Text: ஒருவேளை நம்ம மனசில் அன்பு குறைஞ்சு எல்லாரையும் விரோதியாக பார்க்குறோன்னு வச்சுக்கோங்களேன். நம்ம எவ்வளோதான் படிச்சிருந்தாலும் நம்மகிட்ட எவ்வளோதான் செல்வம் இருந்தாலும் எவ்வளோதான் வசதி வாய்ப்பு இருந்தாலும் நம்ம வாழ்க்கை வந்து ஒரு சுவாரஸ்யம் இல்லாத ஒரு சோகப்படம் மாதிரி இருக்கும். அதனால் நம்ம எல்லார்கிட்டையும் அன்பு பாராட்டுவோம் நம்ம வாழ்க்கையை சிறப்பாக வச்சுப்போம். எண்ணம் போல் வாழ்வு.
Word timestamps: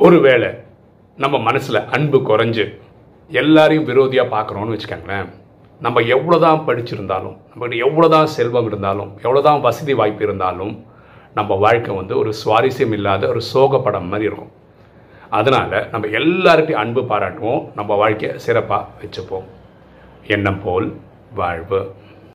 ஒருவேளை 0.00 0.48
நம்ம 1.16 1.38
மனசில் 1.38 1.86
அன்பு 1.86 2.18
குறைஞ்சு 2.18 2.64
எல்லாரையும் 3.30 3.88
விரோதியாக 3.88 4.32
பார்க்குறோன்னு 4.34 4.74
வச்சுக்கோங்களேன். 4.74 5.28
நம்ம 5.80 6.00
எவ்வளோதான் 6.00 6.60
படிச்சிருந்தாலும் 6.68 7.34
நம்மகிட்ட 7.52 7.76
எவ்வளோதான் 7.86 8.28
செல்வம் 8.34 8.66
இருந்தாலும் 8.66 9.10
எவ்வளோதான் 9.22 9.60
வசதி 9.60 9.94
வாய்ப்பு 9.94 10.24
இருந்தாலும் 10.24 10.86
நம்ம 11.34 11.54
வாழ்க்கை 11.54 11.96
வந்து 11.96 12.18
ஒரு 12.18 12.32
சுவாரஸ்யம் 12.44 12.92
இல்லாத 12.92 13.28
ஒரு 13.28 13.42
சோகப்படம் 13.54 14.10
மாதிரி 14.12 14.28
இருக்கும். 14.30 14.52
அதனால் 15.28 15.88
நம்ம 15.90 16.06
எல்லார்கிட்டையும் 16.20 16.82
அன்பு 16.84 17.00
பாராட்டுவோம் 17.00 17.68
நம்ம 17.74 17.94
வாழ்க்கையை 17.94 18.38
சிறப்பாக 18.38 18.86
வச்சுப்போம். 19.00 19.48
எண்ணம் 20.26 20.62
போல் 20.64 20.88
வாழ்வு. 21.34 21.80